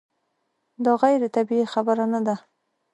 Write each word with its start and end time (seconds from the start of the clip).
دا 0.83 0.91
غیر 1.01 1.21
طبیعي 1.35 1.65
خبره 1.73 2.05
نه 2.13 2.19
ده. 2.27 2.35